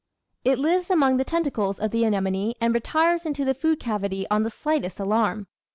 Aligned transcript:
It 0.43 0.57
lives 0.57 0.89
among 0.89 1.17
the 1.17 1.23
tentacles 1.23 1.77
of 1.79 1.91
the 1.91 2.03
anemone 2.05 2.55
and 2.59 2.73
retires 2.73 3.23
into 3.27 3.45
the 3.45 3.53
food 3.53 3.79
cavity 3.79 4.25
on 4.31 4.41
the 4.41 4.49
slightest 4.49 4.99
alarm. 4.99 5.45